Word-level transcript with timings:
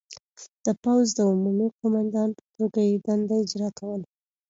د 0.65 0.67
پوځ 0.83 1.05
د 1.17 1.19
عمومي 1.31 1.67
قوماندان 1.77 2.29
په 2.37 2.43
توګه 2.57 2.79
یې 2.89 2.95
دنده 3.05 3.35
اجرا 3.43 3.69
کوله. 3.79 4.07